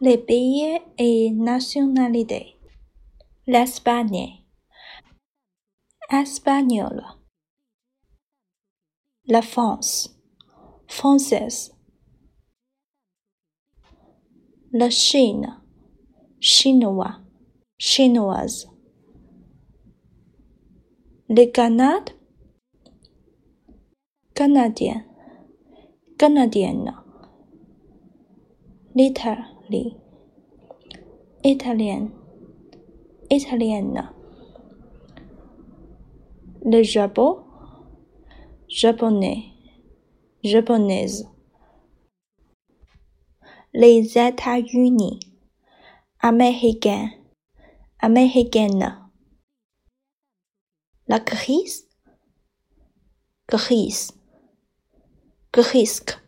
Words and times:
Les 0.00 0.18
pays 0.18 0.80
et 0.98 1.30
nationalités. 1.30 2.56
L'Espagne. 3.46 4.44
Espagnol. 6.10 7.02
La 9.26 9.42
France. 9.42 10.18
Française. 10.88 11.72
La 14.72 14.90
Chine. 14.90 15.60
Chinois. 16.40 17.20
Chinoise. 17.78 18.68
Le 21.28 21.46
Canada. 21.46 22.12
Canadien. 24.34 25.04
Canadienne. 26.18 26.92
L'Italie. 28.94 29.51
Italienne. 31.44 32.10
Italienne. 33.30 34.10
Le 36.64 36.82
Japon. 36.82 37.44
Japonais. 38.68 39.44
Japonaise. 40.44 41.28
Les 43.74 44.18
États-Unis. 44.18 45.20
Américain. 46.20 47.10
Américaine. 48.00 48.98
La 51.08 51.20
crise. 51.20 51.88
Grise. 53.48 54.12
Grisque. 55.52 56.21